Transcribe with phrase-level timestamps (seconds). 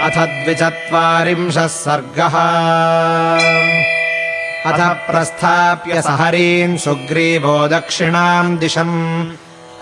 [0.00, 2.34] अथ द्विचत्वारिंशः सर्गः।
[4.70, 6.06] अथ प्रस्थाप्य स
[6.84, 9.30] सुग्रीवो दक्षिणाम् दिशम्।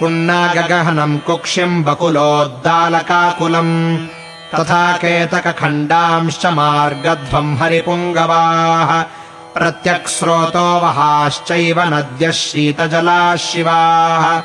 [0.00, 4.06] पुन्नागगहनम् कुक्षिम् बकुलोद्दालकाकुलम्।
[4.54, 9.19] तथा केतकखण्डांश्च मार्गध्वम् हरिपुङ्गवाः
[9.54, 14.40] प्रत्यक्स्रोतो वहाश्चैव नद्यः शीतजलाः शिवाः।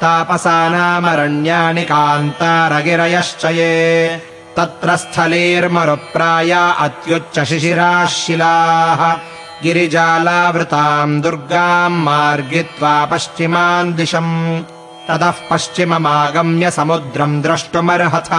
[0.00, 4.08] तापसानामरण्यानि कान्तारगिरयश्च ये
[4.56, 9.16] तत्र स्थलीर्मरुप्राया अत्युच्चशिशिराः शिलाः।
[9.62, 14.62] गिरिजालावृताम् दुर्गाम् मार्गित्वा पश्चिमान् दिशम्।
[15.08, 18.30] ततः पश्चिममागम्य समुद्रम् द्रष्टुमर्हथ।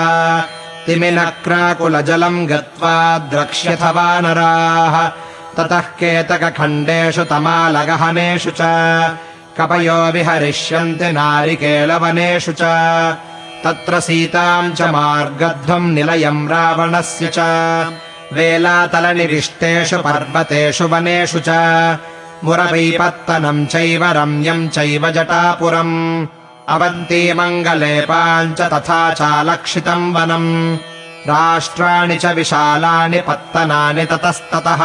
[0.85, 5.26] तिमिनक्राकुलजलम् गत्वा द्रक्ष्यथ वानराः
[5.57, 8.57] ततः केतकखण्डेषु तमालगहनेषु च।
[9.57, 12.61] कपयो विहरिष्यन्ति नारिकेलवनेषु च।
[13.63, 17.39] तत्र सीताम् च मार्गध्वम् निलयम् रावणस्य च।
[18.33, 21.49] वेलातलनिविष्टेषु पर्वतेषु वनेषु च।
[22.43, 26.27] मुरपैपत्तनम् चैव रम्यम् चैव जटापुरम्।
[26.69, 30.77] अवन्तीमङ्गलेपाम् च तथा चालक्षितम् वनम्।
[31.29, 34.81] राष्ट्राणि च विशालानि पत्तनानि ततस्ततः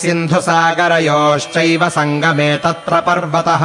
[0.00, 3.64] सिन्धुसागरयोश्चैव सङ्गमे तत्र पर्वतः।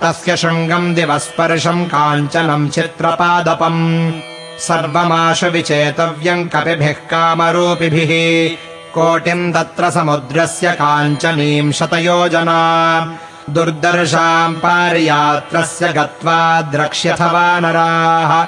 [0.00, 4.12] तस्य शृङ्गम् दिवस्पर्शम् काञ्चनम् चित्रपादपम्।
[4.58, 8.56] सर्वमाशु विचेतव्यम् कपिभिः कामरूपिभिः।
[8.94, 13.18] कोटिम् तत्र समुद्रस्य काञ्चनीम् शतयोजना।
[13.50, 18.46] दुर्दर्शाम् पारियात्रस्य गत्वा द्रक्ष्यथ वानराः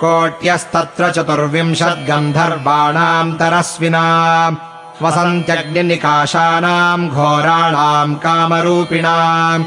[0.00, 4.56] कोट्यस्तत्र चतुर्विंशद्गन्धर्वाणाम् तरस्विना
[5.00, 9.64] वसन्त्यग्निनिकाशानाम् घोराणाम् कामरूपिणाम्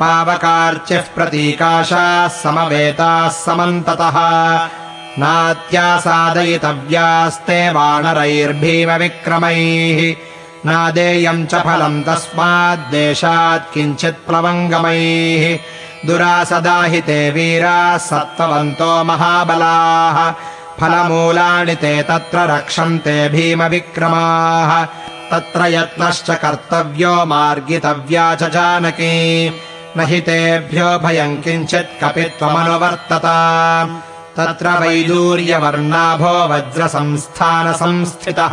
[0.00, 4.16] पावकार्चिः प्रतीकाशाः समवेताः समन्ततः
[5.22, 10.00] नात्यासादयितव्यास्ते वानरैर्भीमविक्रमैः
[10.68, 15.44] नादेयम् च फलम् तस्माद्देशात् किञ्चित् प्लवङ्गमैः
[16.06, 20.18] दुरासदाहि ते वीराः सत्त्ववन्तो महाबलाः
[20.80, 24.86] फलमूलानि ते तत्र रक्षन्ते भीमविक्रमाः।
[25.30, 29.52] तत्र यत्नश्च कर्तव्यो मार्गितव्या च जानकी।
[29.96, 33.22] न हि तेभ्यो भयम् किञ्चित् कपि त्वमनुवर्तत
[34.36, 38.50] तत्र वैदूर्यवर्णाभो वज्रसंस्थानसंस्थितः।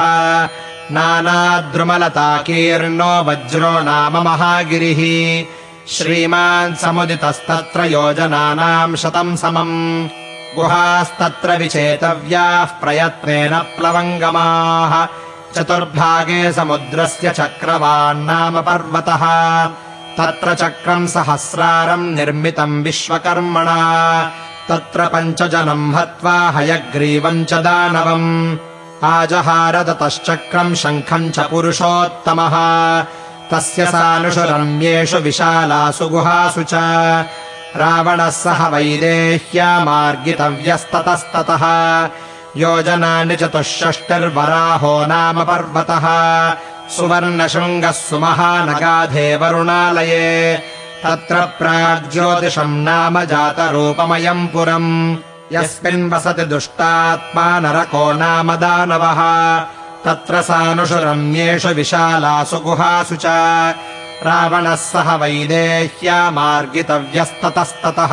[0.91, 5.45] नानाद्रुमलताकीर्णो वज्रो नाम महागिरिः।
[5.88, 10.09] श्रीमान् समुदितस्तत्र योजनानाम् शतम् समम्
[10.56, 15.06] गुहास्तत्र विचेतव्याः प्रयत्नेन प्लवङ्गमाः।
[15.56, 19.65] चतुर्भागे समुद्रस्य चक्रवान्नाम पर्वतः।
[20.18, 24.31] तत्र चक्रम् सहस्रारम् निर्मितम् विश्वकर्मणा।
[24.69, 28.57] तत्र पञ्चजनम् हत्वा हयग्रीवम् च दानवम्।
[29.03, 32.56] आजहारदतश्चक्रम् शङ्खम् च पुरुषोत्तमः।
[33.51, 36.74] तस्य सानुषु रम्येषु विशालासु गुहासु च
[37.75, 41.63] रावणः सह वैदेह्या मार्गितव्यस्ततस्ततः
[42.57, 46.06] योजनानि चतुष्षष्टिर्वराहो नाम पर्वतः।
[46.89, 50.57] सुवर्णशृङ्गः सुमहानगाधे वरुणालये
[51.03, 55.17] तत्र प्राग्ज्योतिषम् नाम जातरूपमयम् पुरम्।
[55.53, 59.21] यस्मिन् वसति दुष्टात्मा नरको नाम दानवः।
[60.06, 63.25] तत्र सानुषु रम्येषु विशालासु गुहासु च
[64.25, 68.12] रावणः सह वैदेह्या मार्गितव्यस्ततस्ततः।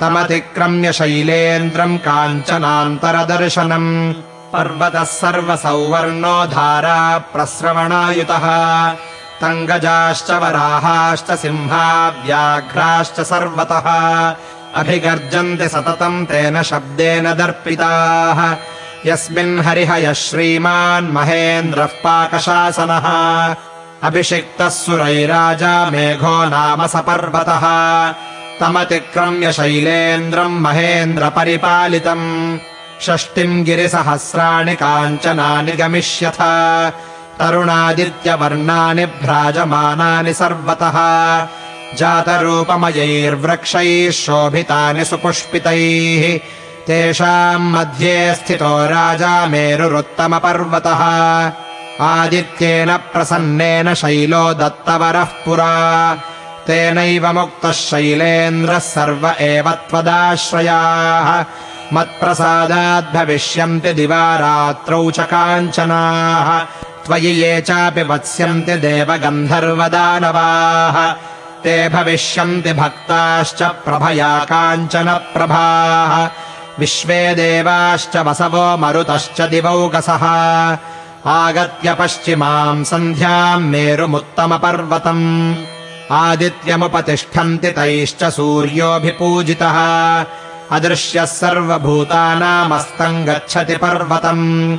[0.00, 4.14] तमतिक्रम्य शैलेन्द्रम् काञ्चनान्तरदर्शनम्।
[4.52, 8.96] पर्वतः सर्वसौवर्णो धारा प्रस्रवणायुतः।
[9.40, 14.34] तङ्गजाश्च वराहाश्च सिंहा व्याघ्राश्च सर्वतः।
[14.74, 18.56] अभिगर्जन्ति सततम् तेन शब्देन दर्पिताः।
[19.06, 23.06] यस्मिन् हरिहयः श्रीमान् महेन्द्रः पाकशासनः
[24.02, 27.60] अभिषिक्तः सुरैराजा मेघो नाम स पर्वतः
[28.60, 32.58] तमतिक्रम्य शैलेन्द्रम् महेन्द्रपरिपालितम्।
[33.02, 36.40] षष्टिम् गिरिसहस्राणि काञ्चनानि गमिष्यथ।
[37.38, 41.48] तरुणादित्यवर्णानि भ्राजमानानि सर्वतः।
[41.94, 46.38] जातरूपमयैर्वृक्षैः शोभितानि सुपुष्पितैः।
[46.86, 51.02] तेषाम् मध्ये स्थितो राजा मेरुरुत्तमपर्वतः
[52.00, 56.18] आदित्येन प्रसन्नेन शैलो दत्तवरः पुरा।
[56.66, 61.44] तेनैव मुक्तः शैलेन्द्रः सर्व एव त्वदाश्रयाः।
[61.92, 66.66] मत्प्रसादाद्भविष्यन्ति दिवा रात्रौ च काञ्चनाः।
[67.06, 71.12] त्वयि ये चापि वत्स्यन्ति देवगन्धर्वदानवाः।
[71.62, 76.30] ते भविष्यन्ति भक्ताश्च प्रभया काञ्चन प्रभाः
[76.78, 80.18] विश्वे देवाश्च वसवो मरुतश्च दिवौकसः
[81.26, 85.54] आगत्य पश्चिमाम् सन्ध्याम् मेरुमुत्तमपर्वतम्
[86.12, 89.76] आदित्यमुपतिष्ठन्ति तैश्च सूर्योऽभिपूजितः।
[90.70, 94.78] अदृश्यः सर्वभूतानामस्तम् गच्छति पर्वतम्।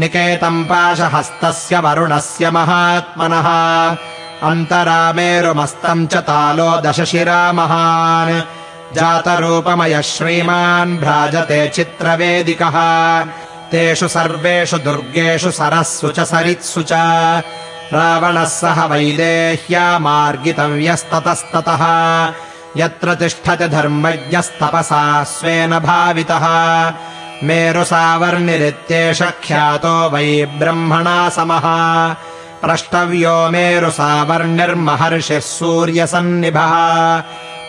[0.00, 3.48] निकेतम् पाशहस्तस्य वरुणस्य महात्मनः।
[4.42, 8.40] अन्तरामेरुमस्तम् च तालो दशशिरा महान्
[8.94, 12.74] जातरूपमयः श्रीमान् भ्राजते चित्रवेदिकः।
[13.70, 16.92] तेषु सर्वेषु दुर्गेषु सरस्सु च सरित्सु च
[17.92, 21.84] रावणः सह वैदेह्या मार्गितव्यस्ततस्ततः।
[22.76, 26.46] यत्र तिष्ठति धर्मज्ञस्तपसा स्वेन भावितः।
[27.42, 31.62] मेरुसावर्णिरित्येष ख्यातो वै ब्रह्मणा समः।
[32.62, 36.72] प्रष्टव्यो मेरुसावर्णिर्महर्षिः सूर्यसन्निभः।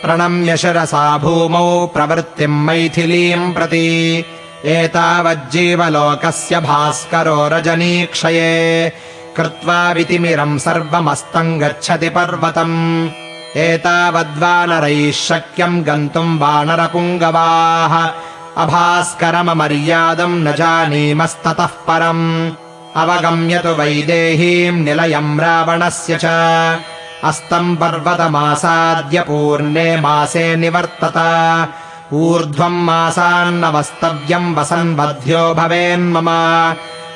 [0.02, 4.24] प्रणम्य शिरसा भूमौ प्रवृत्तिम् मैथिलीम् प्रति।
[4.64, 8.92] एतावज्जीवलोकस्य भास्करो रजनीक्षये
[9.40, 13.08] कृत्वा वितिमिरम् सर्वमस्तम् गच्छति पर्वतम्।
[13.56, 18.10] एतावद्वानरैः शक्यम् गन्तुम् वानरपुङ्गवाः।
[18.62, 22.50] अभास्करममर्यादम् न जानीमस्ततः परम्।
[22.96, 26.24] अवगम्य तु वैदेहीम् निलयम् रावणस्य च।
[27.24, 31.16] अस्तम् पर्वतमासाद्य पूर्णे मासे निवर्तत।
[32.12, 36.28] ऊर्ध्वम् मासान्नवस्तव्यम् वसन्वध्यो भवेन्मम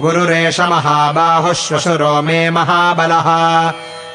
[0.01, 3.27] गुरुरेष महाबाहुः श्वशुरो मे महाबलः।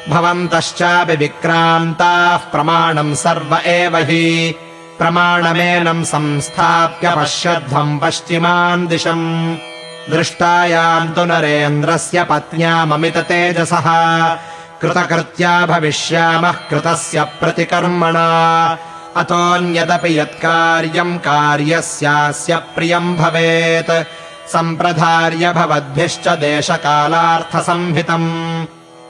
[0.09, 4.55] भवन्तश्चापि विक्रान्ताः प्रमाणम् सर्व एव हि।
[4.99, 9.57] प्रमाणमेनम् संस्थाप्य पश्यध्वम् पश्चिमान् दिशम्।
[10.09, 13.87] दृष्टायाम् तु नरेन्द्रस्य पत्न्याममिततेजसः
[14.81, 18.77] कृतकृत्या भविष्यामः कृतस्य प्रतिकर्मणा।
[19.15, 24.07] अतोऽन्यदपि यत्कार्यम् कार्यस्यास्य प्रियम् भवेत्।
[24.51, 28.65] सम्प्रधार्य भवद्भिश्च देशकालार्थसंहितम्।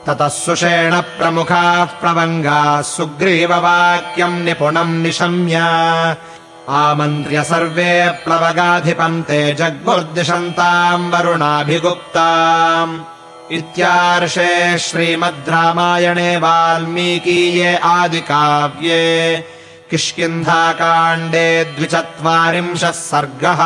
[0.06, 5.56] ततः सुषेण प्रमुखाः प्रवङ्गाः सुग्रीववाक्यम् निपुणम् निशम्य।
[6.68, 13.17] आमन्त्र्य सर्वे प्लवगाधिपम् ते जग्मुर्दिशन्ताम् वरुणाभिगुप्ताम्
[13.56, 19.04] इत्यार्षे श्रीमद् रामायणे वाल्मीकीये आदिकाव्ये
[19.90, 23.62] किष्किन्धाकाण्डे द्विचत्वारिंशः सर्गः